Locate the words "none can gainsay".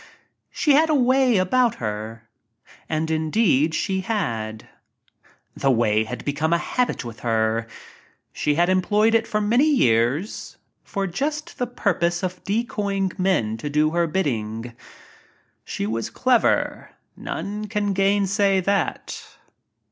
17.15-18.59